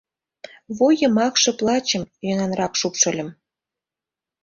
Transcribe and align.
Вуй 0.75 0.93
йымакше 1.01 1.51
плащым 1.59 2.03
йӧнанрак 2.25 2.73
шупшыльым. 2.79 3.29